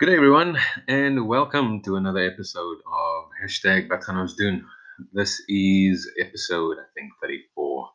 Good 0.00 0.06
day, 0.06 0.16
everyone, 0.16 0.56
and 0.88 1.28
welcome 1.28 1.82
to 1.82 1.96
another 1.96 2.20
episode 2.20 2.78
of 2.78 3.24
hashtag 3.44 3.90
Doen. 4.38 4.64
This 5.12 5.42
is 5.46 6.10
episode, 6.18 6.78
I 6.78 6.88
think, 6.94 7.12
34. 7.22 7.88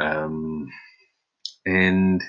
Um, 0.00 0.68
and 1.64 2.20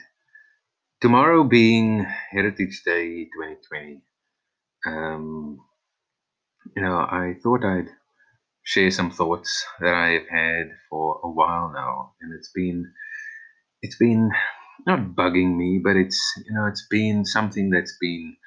tomorrow 1.02 1.44
being 1.44 2.06
Heritage 2.30 2.84
Day 2.86 3.24
2020, 3.24 4.04
um, 4.86 5.60
you 6.76 6.84
know, 6.84 6.98
I 6.98 7.38
thought 7.42 7.66
I'd 7.66 7.90
share 8.62 8.92
some 8.92 9.10
thoughts 9.10 9.66
that 9.80 9.96
I've 9.96 10.30
had 10.30 10.74
for 10.92 11.22
a 11.24 11.28
while 11.28 11.72
now, 11.74 12.14
and 12.22 12.36
it's 12.36 12.52
been, 12.54 12.86
it's 13.82 13.98
been 13.98 14.30
not 14.86 15.16
bugging 15.16 15.58
me, 15.58 15.82
but 15.84 15.96
it's, 15.96 16.22
you 16.46 16.54
know, 16.54 16.68
it's 16.68 16.86
been 16.88 17.26
something 17.26 17.72
that's 17.72 17.98
been 18.00 18.38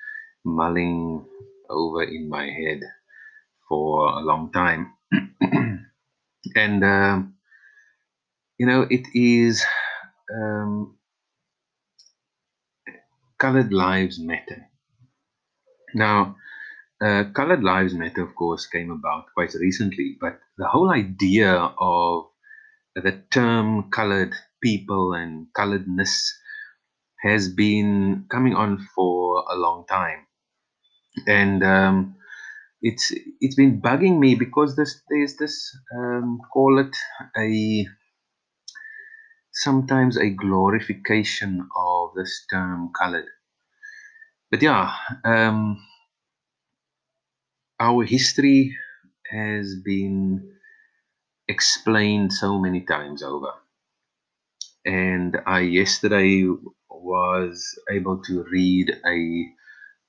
mulling 0.45 1.25
over 1.71 2.03
in 2.03 2.29
my 2.29 2.45
head 2.45 2.81
for 3.69 4.09
a 4.09 4.21
long 4.21 4.53
time. 4.53 4.93
and, 6.55 6.85
um, 6.85 7.35
you 8.59 8.67
know, 8.67 8.87
it 8.89 9.07
is 9.15 9.65
um, 10.33 10.97
Colored 13.39 13.73
Lives 13.73 14.19
Matter. 14.21 14.69
Now, 15.95 16.37
uh, 17.01 17.25
Colored 17.35 17.63
Lives 17.63 17.95
Matter, 17.95 18.23
of 18.23 18.35
course, 18.35 18.67
came 18.67 18.91
about 18.91 19.27
quite 19.35 19.55
recently, 19.55 20.17
but 20.21 20.39
the 20.59 20.67
whole 20.67 20.91
idea 20.91 21.53
of 21.53 22.25
the 22.95 23.23
term 23.31 23.91
colored 23.91 24.33
people 24.63 25.15
and 25.15 25.49
coloredness 25.57 26.31
has 27.23 27.49
been 27.49 28.27
coming 28.31 28.55
on 28.55 28.79
for 28.95 29.45
a 29.51 29.57
long 29.57 29.85
time 29.89 30.27
and 31.27 31.63
um, 31.65 32.17
it's 32.83 33.13
it's 33.41 33.57
been 33.57 33.81
bugging 33.81 34.19
me 34.19 34.35
because 34.35 34.77
this 34.77 35.03
there's 35.11 35.37
this 35.37 35.77
um, 35.97 36.41
call 36.53 36.79
it 36.79 36.97
a 37.39 37.87
sometimes 39.53 40.17
a 40.19 40.31
glorification 40.31 41.67
of 41.77 42.11
this 42.17 42.45
term 42.51 42.91
colored. 42.99 43.27
But 44.51 44.63
yeah 44.63 44.95
um, 45.25 45.79
our 47.81 48.05
history 48.05 48.77
has 49.31 49.77
been 49.85 50.53
explained 51.49 52.33
so 52.33 52.59
many 52.59 52.81
times 52.83 53.23
over. 53.23 53.53
And 54.87 55.37
i 55.47 55.61
yesterday 55.61 56.47
was 56.91 57.79
able 57.91 58.23
to 58.25 58.45
read 58.45 58.91
a 59.07 59.47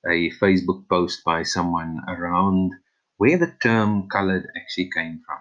a 0.04 0.30
Facebook 0.30 0.88
post 0.88 1.24
by 1.24 1.44
someone 1.44 2.00
around 2.08 2.72
where 3.16 3.38
the 3.38 3.54
term 3.62 4.08
colored 4.08 4.46
actually 4.56 4.90
came 4.90 5.22
from. 5.24 5.40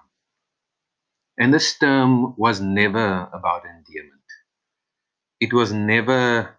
And 1.37 1.53
this 1.53 1.77
term 1.79 2.35
was 2.35 2.59
never 2.59 3.29
about 3.31 3.63
endearment. 3.65 4.21
It 5.39 5.53
was 5.53 5.71
never 5.71 6.57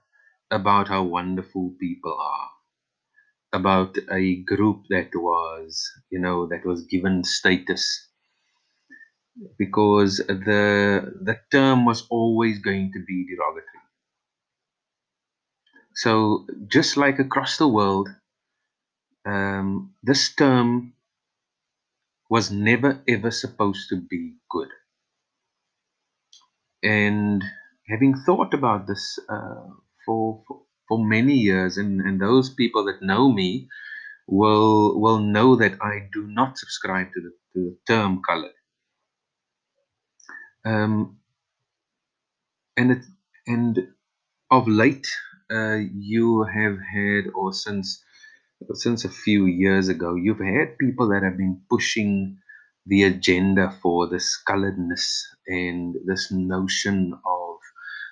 about 0.51 0.89
how 0.89 1.03
wonderful 1.03 1.77
people 1.79 2.17
are, 2.19 2.51
about 3.53 3.97
a 4.11 4.37
group 4.45 4.85
that 4.91 5.11
was, 5.15 5.91
you 6.11 6.21
know, 6.21 6.47
that 6.47 6.65
was 6.65 6.87
given 6.87 7.25
status. 7.25 8.09
Because 9.59 10.17
the 10.19 11.13
the 11.21 11.39
term 11.53 11.85
was 11.85 12.07
always 12.09 12.59
going 12.59 12.91
to 12.93 13.05
be 13.07 13.27
derogatory. 13.27 13.86
So 15.97 16.47
just 16.69 16.97
like 16.99 17.19
across 17.21 17.59
the 17.59 17.69
world, 17.69 18.09
um, 19.27 19.95
this 20.03 20.35
term 20.35 20.95
was 22.31 22.51
never 22.51 23.03
ever 23.09 23.31
supposed 23.31 23.89
to 23.91 23.97
be 23.97 24.35
good. 24.51 24.69
And 26.83 27.43
having 27.89 28.15
thought 28.17 28.55
about 28.55 28.87
this 28.87 29.19
uh, 29.29 29.69
for, 30.07 30.43
for 30.49 30.63
for 30.89 31.05
many 31.05 31.35
years, 31.35 31.79
and, 31.79 32.01
and 32.01 32.21
those 32.21 32.51
people 32.51 32.85
that 32.87 33.03
know 33.03 33.33
me 33.33 33.69
will 34.29 35.01
will 35.01 35.19
know 35.21 35.57
that 35.57 35.75
I 35.83 36.09
do 36.13 36.27
not 36.29 36.59
subscribe 36.59 37.09
to 37.15 37.21
the, 37.23 37.31
to 37.55 37.61
the 37.71 37.79
term 37.89 38.23
color. 38.29 38.53
Um, 40.65 41.19
and 42.77 42.93
it, 42.93 43.05
and 43.47 43.79
of 44.51 44.69
late, 44.69 45.07
uh, 45.53 45.79
you 45.95 46.43
have 46.45 46.79
had, 46.95 47.25
or 47.35 47.53
since 47.53 48.03
since 48.75 49.05
a 49.05 49.11
few 49.11 49.47
years 49.47 49.89
ago, 49.89 50.15
you've 50.15 50.41
had 50.41 50.79
people 50.79 51.09
that 51.09 51.23
have 51.23 51.37
been 51.37 51.61
pushing 51.71 52.39
the 52.87 53.03
agenda 53.05 53.71
for 53.83 54.09
this 54.09 54.41
coloredness 54.49 55.23
and 55.47 55.97
this 56.07 56.31
notion 56.33 57.13
of 57.27 57.57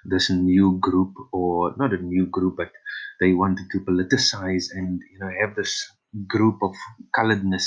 this 0.04 0.30
new 0.30 0.78
group, 0.80 1.14
or 1.32 1.74
not 1.78 1.92
a 1.92 1.98
new 1.98 2.26
group, 2.26 2.56
but 2.56 2.72
they 3.20 3.32
wanted 3.32 3.66
to 3.72 3.80
politicize 3.80 4.66
and 4.72 5.00
you 5.12 5.18
know 5.18 5.30
have 5.40 5.56
this 5.56 5.74
group 6.28 6.58
of 6.62 6.74
coloredness 7.16 7.66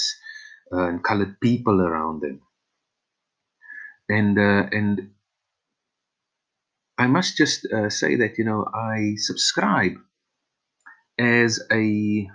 uh, 0.73 0.87
and 0.89 1.03
colored 1.03 1.39
people 1.41 1.81
around 1.81 2.21
them. 2.21 2.41
And 4.09 4.37
uh, 4.37 4.67
and 4.71 5.11
I 6.97 7.07
must 7.07 7.37
just 7.37 7.67
uh, 7.71 7.89
say 7.89 8.15
that 8.17 8.37
you 8.37 8.45
know 8.45 8.65
I 8.73 9.15
subscribe 9.17 9.93
as 11.19 11.59
a 11.71 12.27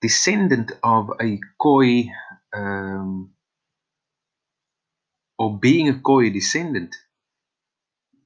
descendant 0.00 0.72
of 0.82 1.10
a 1.20 1.40
Khoi, 1.60 2.04
um, 2.54 3.32
or 5.38 5.58
being 5.58 5.88
a 5.88 5.98
Khoi 6.00 6.30
descendant, 6.30 6.94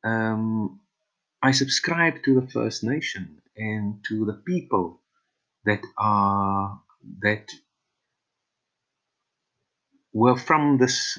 um, 0.05 0.81
I 1.43 1.53
subscribe 1.53 2.23
to 2.25 2.41
the 2.41 2.47
First 2.49 2.85
Nation 2.85 3.43
and 3.57 4.05
to 4.09 4.25
the 4.25 4.35
people 4.47 5.01
that 5.65 5.83
are 5.99 6.81
that 7.23 7.47
were 10.13 10.37
from 10.37 10.79
this 10.79 11.19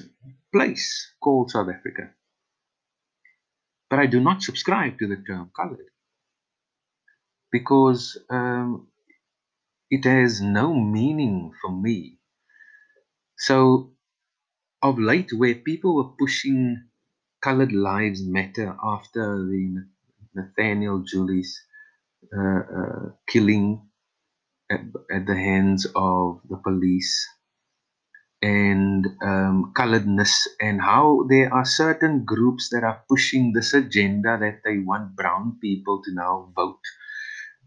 place 0.52 1.12
called 1.22 1.50
South 1.50 1.68
Africa. 1.68 2.10
But 3.90 3.98
I 3.98 4.06
do 4.06 4.20
not 4.20 4.42
subscribe 4.42 4.98
to 4.98 5.06
the 5.06 5.16
term 5.16 5.50
colored 5.54 5.90
because 7.52 8.18
um, 8.30 8.88
it 9.90 10.04
has 10.04 10.40
no 10.40 10.74
meaning 10.74 11.52
for 11.60 11.70
me. 11.70 12.18
So, 13.38 13.92
of 14.82 14.98
late, 14.98 15.30
where 15.32 15.54
people 15.54 15.96
were 15.96 16.16
pushing 16.18 16.84
colored 17.42 17.72
lives 17.72 18.22
matter 18.24 18.76
after 18.82 19.36
the 19.44 19.84
Nathaniel 20.34 21.04
Julius 21.06 21.60
uh, 22.36 22.62
uh, 22.78 23.10
killing 23.28 23.86
at, 24.70 24.80
at, 25.12 25.26
the 25.26 25.36
hands 25.36 25.86
of 25.94 26.40
the 26.48 26.56
police 26.56 27.28
and 28.44 29.06
um, 29.22 29.72
coloredness, 29.74 30.46
and 30.60 30.80
how 30.80 31.24
there 31.28 31.52
are 31.52 31.64
certain 31.64 32.24
groups 32.24 32.68
that 32.70 32.84
are 32.84 33.02
pushing 33.08 33.52
this 33.52 33.72
agenda 33.72 34.36
that 34.38 34.60
they 34.64 34.78
want 34.78 35.16
brown 35.16 35.56
people 35.62 36.02
to 36.04 36.12
now 36.12 36.52
vote 36.54 36.84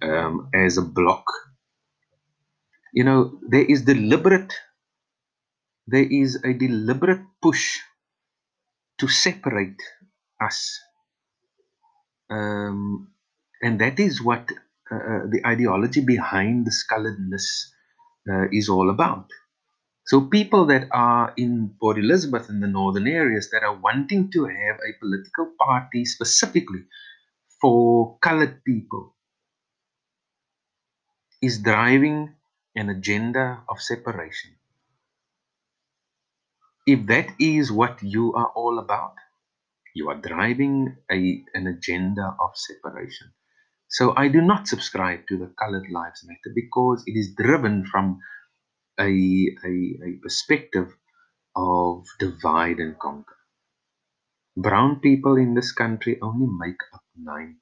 um, 0.04 0.50
as 0.54 0.78
a 0.78 0.84
block. 0.84 1.26
You 2.94 3.04
know 3.04 3.40
there 3.50 3.66
is 3.66 3.84
deliberate 3.84 4.54
there 5.88 6.08
is 6.12 6.36
a 6.44 6.54
deliberate 6.54 7.22
push 7.42 7.80
to 9.00 9.08
separate 9.08 9.82
us. 10.42 10.80
Um, 12.30 13.14
and 13.62 13.80
that 13.80 14.00
is 14.00 14.22
what 14.22 14.52
uh, 14.92 14.96
uh, 14.96 15.22
the 15.30 15.42
ideology 15.46 16.02
behind 16.02 16.66
the 16.66 16.76
coloredness 16.92 17.72
uh, 18.30 18.48
is 18.52 18.68
all 18.68 18.90
about 18.90 19.28
so 20.08 20.22
people 20.22 20.66
that 20.68 20.88
are 20.92 21.34
in 21.38 21.76
port 21.80 21.98
elizabeth 22.00 22.50
in 22.50 22.62
the 22.62 22.68
northern 22.68 23.08
areas 23.08 23.50
that 23.52 23.64
are 23.64 23.78
wanting 23.78 24.32
to 24.32 24.46
have 24.46 24.78
a 24.78 24.98
political 25.00 25.54
party 25.60 26.06
specifically 26.06 26.84
for 27.62 28.18
colored 28.20 28.64
people 28.66 29.16
is 31.42 31.60
driving 31.60 32.34
an 32.76 32.90
agenda 32.90 33.62
of 33.70 33.82
separation. 33.82 34.52
If 36.86 37.08
that 37.08 37.30
is 37.40 37.72
what 37.72 38.02
you 38.02 38.34
are 38.34 38.52
all 38.56 38.80
about, 38.80 39.16
you 39.96 40.10
are 40.10 40.22
driving 40.22 40.98
a, 41.12 41.44
an 41.54 41.68
agenda 41.68 42.36
of 42.40 42.52
separation. 42.56 43.34
So 43.90 44.14
I 44.16 44.28
do 44.28 44.42
not 44.42 44.68
subscribe 44.68 45.28
to 45.30 45.38
the 45.38 45.54
Colored 45.60 45.90
Lives 45.92 46.24
Matter 46.26 46.54
because 46.54 47.04
it 47.08 47.18
is 47.18 47.36
driven 47.36 47.86
from 47.86 48.20
a, 49.00 49.04
a, 49.66 49.70
a 50.08 50.12
perspective 50.22 50.96
of 51.56 52.06
divide 52.20 52.80
and 52.80 52.98
conquer. 53.00 53.36
Brown 54.58 55.00
people 55.00 55.38
in 55.38 55.54
this 55.56 55.72
country 55.72 56.20
only 56.22 56.48
make 56.60 56.80
up 56.94 57.04
9%. 57.22 57.56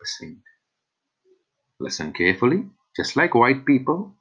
Listen 1.80 2.14
carefully. 2.14 2.70
Just 2.96 3.16
like 3.18 3.36
white 3.36 3.66
people, 3.66 4.16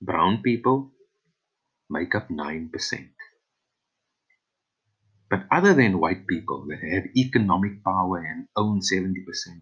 Brown 0.00 0.42
people 0.42 0.92
make 1.90 2.14
up 2.14 2.28
9%. 2.28 2.70
But 5.30 5.46
other 5.52 5.74
than 5.74 5.98
white 6.00 6.26
people 6.26 6.66
that 6.68 6.80
have 6.80 7.16
economic 7.16 7.84
power 7.84 8.18
and 8.18 8.48
own 8.56 8.80
70% 8.80 9.16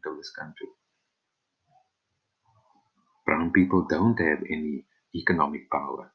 of 0.06 0.17
this 0.19 0.31
country, 0.38 0.69
brown 3.26 3.52
people 3.52 3.87
don't 3.88 4.19
have 4.20 4.43
any 4.50 4.84
economic 5.14 5.70
power. 5.70 6.12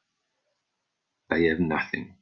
They 1.34 1.46
have 1.46 1.60
nothing. 1.60 2.14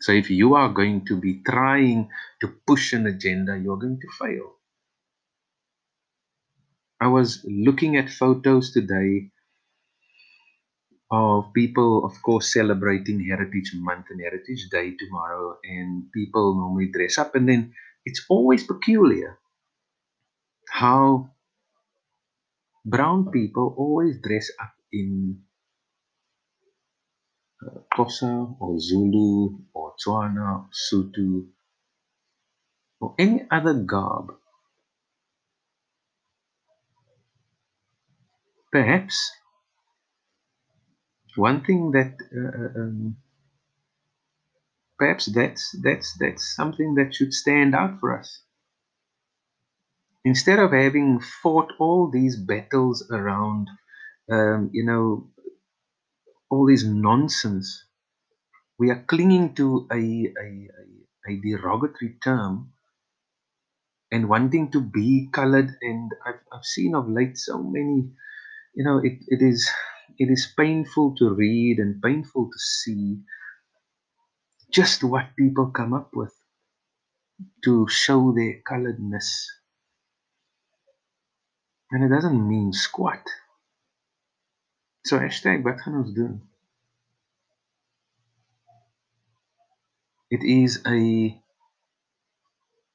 So 0.00 0.12
if 0.12 0.30
you 0.30 0.54
are 0.54 0.68
going 0.68 1.04
to 1.06 1.20
be 1.20 1.42
trying 1.46 2.08
to 2.40 2.48
push 2.66 2.92
an 2.92 3.06
agenda, 3.06 3.58
you're 3.58 3.78
going 3.78 4.00
to 4.00 4.08
fail. 4.18 4.54
I 7.00 7.08
was 7.08 7.44
looking 7.44 7.96
at 7.96 8.10
photos 8.10 8.72
today 8.72 9.30
of 11.10 11.52
people, 11.54 12.04
of 12.04 12.20
course, 12.22 12.52
celebrating 12.52 13.24
Heritage 13.24 13.72
Month 13.74 14.06
and 14.10 14.20
Heritage 14.20 14.68
Day 14.70 14.96
tomorrow, 14.98 15.58
and 15.64 16.10
people 16.12 16.54
normally 16.56 16.90
dress 16.92 17.18
up, 17.18 17.34
and 17.34 17.48
then 17.48 17.74
it's 18.04 18.24
always 18.30 18.64
peculiar 18.66 19.38
how 20.70 21.30
brown 22.86 23.30
people 23.30 23.74
always 23.78 24.18
dress 24.22 24.50
up 24.60 24.72
in 24.92 25.42
Xhosa 27.94 28.56
or 28.60 28.78
Zulu 28.80 29.58
or 29.74 29.94
Tswana, 29.96 30.68
Sotho, 30.72 31.46
or 33.00 33.14
any 33.18 33.46
other 33.50 33.74
garb. 33.74 34.32
Perhaps 38.72 39.32
one 41.36 41.62
thing 41.64 41.92
that 41.92 42.16
uh, 42.34 42.80
um, 42.80 43.16
perhaps 44.98 45.26
that's 45.26 45.74
that's 45.82 46.16
that's 46.18 46.54
something 46.56 46.94
that 46.94 47.14
should 47.14 47.32
stand 47.32 47.74
out 47.74 47.98
for 48.00 48.18
us 48.18 48.42
instead 50.24 50.58
of 50.58 50.72
having 50.72 51.20
fought 51.42 51.72
all 51.78 52.10
these 52.10 52.36
battles 52.36 53.06
around 53.10 53.68
um, 54.30 54.70
you 54.72 54.84
know 54.84 55.28
all 56.52 56.66
this 56.68 56.84
nonsense 56.84 57.86
we 58.78 58.90
are 58.90 59.04
clinging 59.08 59.54
to 59.54 59.86
a, 59.92 59.96
a, 59.96 60.48
a, 61.30 61.40
derogatory 61.42 62.16
term 62.22 62.72
and 64.10 64.28
wanting 64.28 64.70
to 64.70 64.80
be 64.80 65.28
colored 65.32 65.70
and 65.80 66.12
I've, 66.26 66.42
I've 66.52 66.64
seen 66.64 66.94
of 66.94 67.08
late 67.08 67.38
so 67.38 67.62
many 67.62 68.10
you 68.74 68.84
know 68.84 68.98
it, 69.02 69.18
it 69.28 69.40
is 69.42 69.70
it 70.18 70.28
is 70.30 70.52
painful 70.56 71.14
to 71.18 71.34
read 71.34 71.78
and 71.78 72.02
painful 72.02 72.50
to 72.52 72.58
see 72.58 73.20
just 74.70 75.04
what 75.04 75.36
people 75.36 75.70
come 75.70 75.94
up 75.94 76.10
with 76.14 76.34
to 77.64 77.86
show 77.88 78.32
their 78.32 78.60
coloredness. 78.68 79.46
And 81.90 82.04
it 82.04 82.14
doesn't 82.14 82.48
mean 82.48 82.72
squat. 82.72 83.22
So 85.02 85.18
hashtag 85.18 85.66
wat 85.66 85.82
gaan 85.82 85.98
ons? 85.98 86.14
It 90.30 90.46
is 90.46 90.78
a 90.86 91.34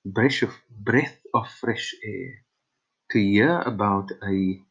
breath 0.07 0.42
of, 0.48 0.56
breath 0.71 1.19
of 1.36 1.51
fresh 1.59 1.92
air 2.00 2.48
to 3.12 3.19
hear 3.19 3.59
about 3.59 4.07
a 4.24 4.63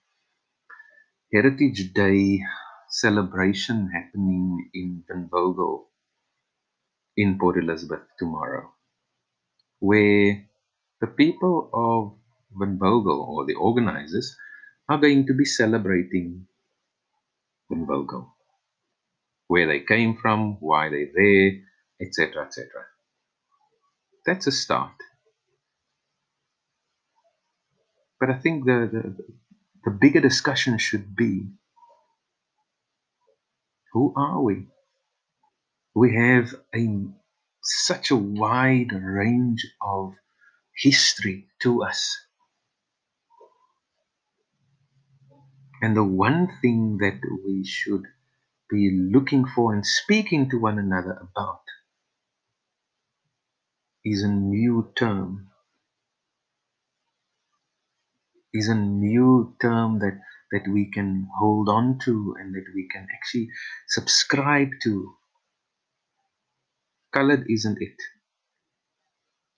Heritage 1.28 1.92
Day 1.92 2.40
celebration 2.88 3.92
happening 3.92 4.70
in 4.72 5.04
Windvogel 5.04 5.92
in 7.20 7.36
Port 7.36 7.60
Elizabeth 7.60 8.08
tomorrow, 8.18 8.72
where 9.78 10.40
the 11.04 11.06
people 11.06 11.68
of 11.68 12.16
Windvogel 12.56 13.28
or 13.28 13.44
the 13.44 13.60
organizers 13.60 14.34
are 14.88 14.96
going 14.96 15.26
to 15.26 15.34
be 15.34 15.44
celebrating 15.44 16.48
Windvogel, 17.72 18.28
where 19.48 19.66
they 19.66 19.80
came 19.80 20.16
from, 20.16 20.58
why 20.60 20.90
they're 20.90 21.08
there, 21.14 21.52
etc., 22.00 22.46
etc. 22.46 22.68
That's 24.26 24.46
a 24.46 24.52
start. 24.52 24.92
But 28.20 28.30
I 28.30 28.38
think 28.38 28.64
the, 28.66 28.88
the, 28.92 29.16
the 29.84 29.90
bigger 30.00 30.20
discussion 30.20 30.78
should 30.78 31.16
be 31.16 31.48
who 33.92 34.12
are 34.16 34.42
we? 34.42 34.66
We 35.94 36.16
have 36.16 36.54
a 36.74 37.06
such 37.62 38.10
a 38.10 38.16
wide 38.16 38.92
range 38.92 39.66
of 39.82 40.14
history 40.76 41.46
to 41.62 41.84
us. 41.84 42.16
And 45.86 45.96
the 45.96 46.02
one 46.02 46.48
thing 46.60 46.98
that 46.98 47.20
we 47.46 47.64
should 47.64 48.02
be 48.68 48.90
looking 48.90 49.46
for 49.46 49.72
and 49.72 49.86
speaking 49.86 50.50
to 50.50 50.58
one 50.58 50.80
another 50.80 51.12
about 51.12 51.62
is 54.04 54.24
a 54.24 54.28
new 54.28 54.90
term. 54.96 55.52
Is 58.52 58.66
a 58.66 58.74
new 58.74 59.54
term 59.62 60.00
that 60.00 60.18
that 60.50 60.66
we 60.66 60.90
can 60.90 61.28
hold 61.38 61.68
on 61.68 62.00
to 62.00 62.34
and 62.36 62.52
that 62.52 62.66
we 62.74 62.88
can 62.88 63.06
actually 63.14 63.50
subscribe 63.86 64.70
to. 64.82 65.14
Colored 67.12 67.46
isn't 67.48 67.78
it. 67.80 67.94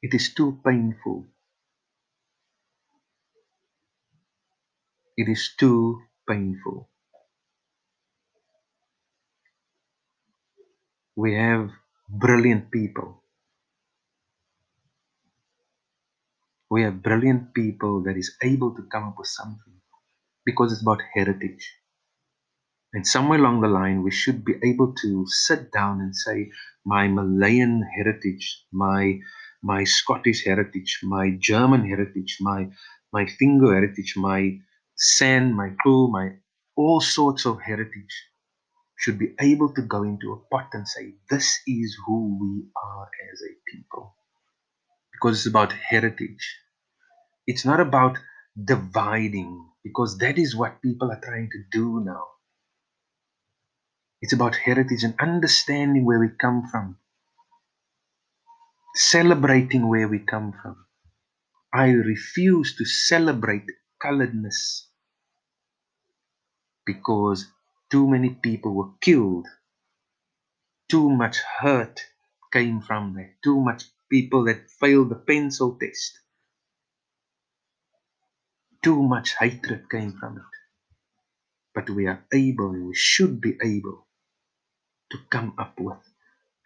It 0.02 0.12
is 0.12 0.34
too 0.34 0.60
painful. 0.62 1.26
It 5.16 5.30
is 5.30 5.54
too 5.58 6.02
painful. 6.28 6.90
We 11.16 11.34
have 11.36 11.70
brilliant 12.08 12.70
people. 12.72 13.22
We 16.70 16.82
have 16.84 17.02
brilliant 17.02 17.54
people 17.54 18.02
that 18.04 18.16
is 18.16 18.36
able 18.42 18.74
to 18.76 18.82
come 18.92 19.04
up 19.08 19.16
with 19.18 19.28
something 19.28 19.74
because 20.46 20.72
it's 20.72 20.82
about 20.82 21.02
heritage. 21.14 21.72
And 22.94 23.06
somewhere 23.06 23.38
along 23.38 23.62
the 23.62 23.68
line, 23.68 24.02
we 24.02 24.10
should 24.12 24.44
be 24.44 24.54
able 24.64 24.94
to 25.02 25.26
sit 25.28 25.72
down 25.72 26.00
and 26.02 26.16
say, 26.16 26.50
my 26.86 27.08
Malayan 27.08 27.82
heritage, 27.96 28.64
my 28.72 29.20
my 29.62 29.84
Scottish 29.84 30.44
heritage, 30.46 31.00
my 31.04 31.30
German 31.38 31.86
heritage, 31.88 32.38
my 32.40 32.70
my 33.12 33.26
Fingo 33.26 33.72
heritage, 33.74 34.14
my 34.16 34.58
San, 34.98 35.54
my 35.54 35.70
Kru, 35.80 36.10
my 36.10 36.30
all 36.76 37.00
sorts 37.00 37.46
of 37.46 37.60
heritage 37.62 38.26
should 38.96 39.18
be 39.18 39.34
able 39.40 39.72
to 39.74 39.82
go 39.82 40.02
into 40.02 40.32
a 40.32 40.54
pot 40.54 40.68
and 40.72 40.88
say, 40.88 41.14
this 41.30 41.58
is 41.68 41.96
who 42.04 42.38
we 42.40 42.68
are 42.76 43.08
as 43.32 43.40
a 43.42 43.54
people. 43.70 44.16
Because 45.12 45.38
it's 45.38 45.46
about 45.46 45.72
heritage. 45.72 46.56
It's 47.46 47.64
not 47.64 47.78
about 47.80 48.18
dividing, 48.62 49.68
because 49.84 50.18
that 50.18 50.36
is 50.36 50.56
what 50.56 50.82
people 50.82 51.12
are 51.12 51.20
trying 51.20 51.48
to 51.52 51.62
do 51.70 52.02
now. 52.04 52.24
It's 54.20 54.32
about 54.32 54.56
heritage 54.56 55.04
and 55.04 55.14
understanding 55.20 56.04
where 56.04 56.18
we 56.18 56.28
come 56.40 56.64
from, 56.70 56.98
celebrating 58.96 59.88
where 59.88 60.08
we 60.08 60.18
come 60.18 60.52
from. 60.60 60.76
I 61.72 61.90
refuse 61.90 62.74
to 62.76 62.84
celebrate 62.84 63.66
coloredness 64.02 64.87
because 66.88 67.46
too 67.92 68.08
many 68.08 68.30
people 68.30 68.74
were 68.74 68.92
killed. 69.02 69.48
Too 70.90 71.10
much 71.10 71.38
hurt 71.60 72.00
came 72.52 72.80
from 72.82 73.14
that. 73.14 73.30
Too 73.44 73.60
much 73.60 73.84
people 74.10 74.44
that 74.46 74.70
failed 74.70 75.10
the 75.10 75.16
pencil 75.16 75.78
test. 75.80 76.20
Too 78.84 79.02
much 79.02 79.36
hatred 79.38 79.90
came 79.90 80.12
from 80.14 80.38
it. 80.38 80.44
But 81.74 81.90
we 81.90 82.06
are 82.06 82.24
able, 82.32 82.70
and 82.72 82.86
we 82.88 82.94
should 82.96 83.40
be 83.40 83.58
able, 83.62 84.06
to 85.12 85.18
come 85.30 85.54
up 85.58 85.74
with 85.80 85.98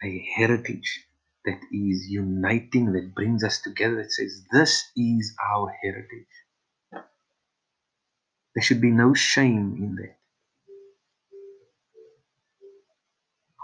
a 0.03 0.19
heritage 0.35 1.05
that 1.45 1.59
is 1.71 2.07
uniting, 2.09 2.93
that 2.93 3.15
brings 3.15 3.43
us 3.43 3.61
together, 3.61 3.97
that 3.97 4.11
says, 4.11 4.45
This 4.51 4.91
is 4.97 5.35
our 5.51 5.69
heritage. 5.83 6.27
There 8.55 8.63
should 8.63 8.81
be 8.81 8.91
no 8.91 9.13
shame 9.13 9.75
in 9.77 9.95
that. 9.95 10.15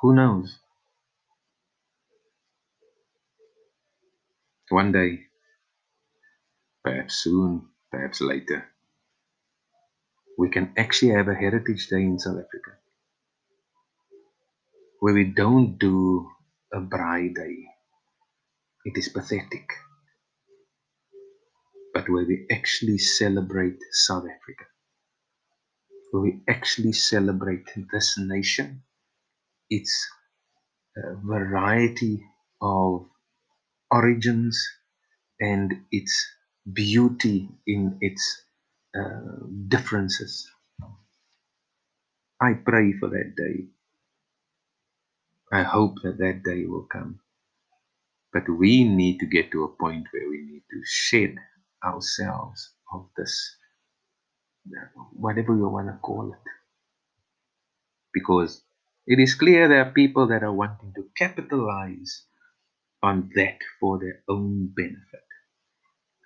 Who 0.01 0.15
knows? 0.15 0.57
One 4.69 4.91
day, 4.91 5.25
perhaps 6.83 7.15
soon, 7.15 7.67
perhaps 7.91 8.21
later, 8.21 8.65
we 10.37 10.49
can 10.49 10.73
actually 10.77 11.11
have 11.13 11.27
a 11.27 11.35
Heritage 11.35 11.87
Day 11.87 12.03
in 12.03 12.19
South 12.19 12.37
Africa. 12.37 12.71
where 14.99 15.13
we 15.13 15.23
don't 15.25 15.77
do 15.79 16.29
a 16.73 16.79
Braai 16.79 17.33
Day. 17.33 17.55
It 18.85 18.97
is 18.97 19.09
pathetic. 19.09 19.69
But 21.93 22.09
where 22.09 22.25
we 22.25 22.47
actually 22.51 22.97
celebrate 22.97 23.77
South 23.91 24.23
Africa, 24.23 24.65
we 26.13 26.41
actually 26.49 26.93
celebrate 26.93 27.67
this 27.91 28.17
nation, 28.17 28.83
its 29.69 30.07
uh, 30.97 31.15
variety 31.23 32.25
of 32.61 33.05
origins 33.91 34.57
and 35.41 35.73
its 35.91 36.13
beauty 36.73 37.49
in 37.67 37.97
its 38.01 38.43
uh, 38.99 39.45
differences. 39.69 40.49
I 42.41 42.53
pray 42.53 42.93
for 42.99 43.09
that 43.09 43.35
day. 43.37 43.67
I 45.51 45.63
hope 45.63 45.95
that 46.03 46.17
that 46.19 46.43
day 46.43 46.65
will 46.65 46.87
come. 46.91 47.19
But 48.33 48.49
we 48.49 48.83
need 48.85 49.19
to 49.19 49.27
get 49.27 49.51
to 49.51 49.63
a 49.65 49.75
point 49.77 50.07
where 50.11 50.29
we 50.29 50.41
need 50.43 50.63
to 50.71 50.81
shed 50.85 51.35
ourselves 51.83 52.71
of 52.93 53.09
this, 53.17 53.57
whatever 55.13 55.55
you 55.55 55.67
want 55.69 55.87
to 55.87 55.97
call 56.01 56.33
it. 56.33 56.51
Because 58.13 58.63
it 59.07 59.19
is 59.19 59.35
clear 59.35 59.67
there 59.67 59.85
are 59.85 59.91
people 59.91 60.27
that 60.27 60.43
are 60.43 60.53
wanting 60.53 60.93
to 60.95 61.09
capitalize 61.17 62.25
on 63.03 63.31
that 63.35 63.59
for 63.79 63.99
their 63.99 64.23
own 64.29 64.67
benefit. 64.75 65.25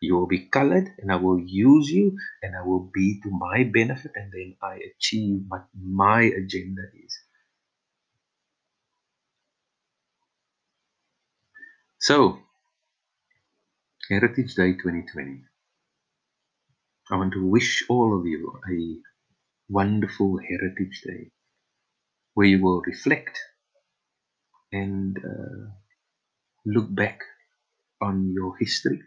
You 0.01 0.15
will 0.15 0.27
be 0.27 0.47
colored, 0.49 0.89
and 0.99 1.11
I 1.11 1.15
will 1.15 1.39
use 1.39 1.89
you, 1.89 2.17
and 2.43 2.55
I 2.55 2.63
will 2.63 2.91
be 2.93 3.19
to 3.23 3.29
my 3.31 3.63
benefit, 3.63 4.11
and 4.15 4.31
then 4.31 4.55
I 4.61 4.79
achieve 4.95 5.45
what 5.47 5.67
my 5.73 6.23
agenda 6.23 6.83
is. 7.05 7.17
So, 11.99 12.39
Heritage 14.09 14.55
Day 14.55 14.73
2020. 14.73 15.43
I 17.11 17.17
want 17.17 17.33
to 17.33 17.45
wish 17.45 17.85
all 17.89 18.17
of 18.19 18.25
you 18.25 18.59
a 18.69 18.97
wonderful 19.69 20.39
Heritage 20.39 21.01
Day 21.05 21.31
where 22.33 22.47
you 22.47 22.63
will 22.63 22.81
reflect 22.81 23.39
and 24.71 25.17
uh, 25.17 25.71
look 26.65 26.93
back 26.95 27.19
on 28.01 28.31
your 28.33 28.57
history, 28.57 29.01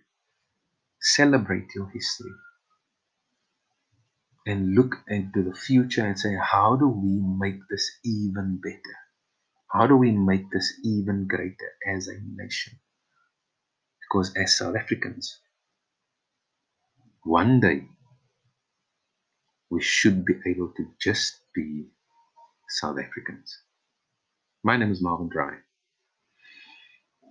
celebrate 1.00 1.68
your 1.74 1.90
history, 1.90 2.32
and 4.46 4.74
look 4.74 4.96
into 5.08 5.42
the 5.42 5.54
future 5.54 6.06
and 6.06 6.18
say, 6.18 6.34
how 6.40 6.76
do 6.76 6.88
we 6.88 7.20
make 7.38 7.60
this 7.70 7.90
even 8.04 8.60
better? 8.62 8.96
How 9.72 9.86
do 9.86 9.96
we 9.96 10.12
make 10.12 10.50
this 10.52 10.80
even 10.84 11.26
greater 11.28 11.72
as 11.88 12.08
a 12.08 12.18
nation? 12.34 12.78
Because 14.02 14.34
as 14.36 14.56
South 14.58 14.76
Africans, 14.76 15.40
one 17.26 17.60
day 17.60 17.84
we 19.70 19.82
should 19.82 20.24
be 20.24 20.34
able 20.46 20.72
to 20.76 20.86
just 21.00 21.40
be 21.54 21.86
South 22.68 22.98
Africans. 22.98 23.56
My 24.64 24.76
name 24.76 24.90
is 24.92 25.02
Marvin 25.02 25.28
Dry. 25.28 25.52
You 25.54 25.60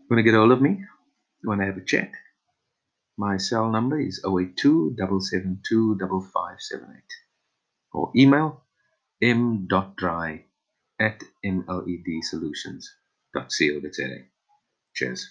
Want 0.09 0.19
to 0.19 0.23
get 0.23 0.33
hold 0.35 0.51
of 0.51 0.61
me? 0.61 0.69
You 1.43 1.49
want 1.49 1.61
to 1.61 1.65
have 1.67 1.77
a 1.77 1.85
chat? 1.85 2.11
My 3.17 3.37
cell 3.37 3.71
number 3.71 3.99
is 3.99 4.19
082 4.25 4.95
772 4.97 5.97
5578 5.99 7.03
or 7.93 8.11
email 8.15 8.63
m.dry 9.21 10.45
at 10.99 11.23
mledsolutions.co.za. 11.45 14.17
Cheers. 14.95 15.29